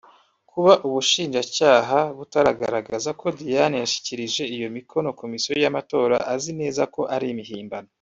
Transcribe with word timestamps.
Kuba 0.51 0.73
Ubushinjacyaha 0.87 1.99
butagaragaza 2.17 3.09
ko 3.19 3.25
Diane 3.39 3.75
yashyikirije 3.83 4.43
iyo 4.55 4.67
mikono 4.77 5.07
Komisiyo 5.21 5.53
y’Amatora 5.63 6.17
azi 6.33 6.51
neza 6.61 6.83
ko 6.95 7.01
ari 7.17 7.27
imihimbano 7.35 7.89